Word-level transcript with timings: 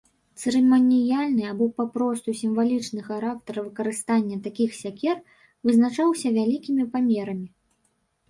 Цырыманіяльны 0.41 1.43
або 1.49 1.65
папросту 1.81 2.29
сімвалічны 2.39 3.03
характар 3.09 3.55
выкарыстання 3.65 4.37
такіх 4.47 4.69
сякер 4.81 5.17
вызначаўся 5.71 6.27
вялікімі 6.39 6.83
памерамі. 6.95 7.47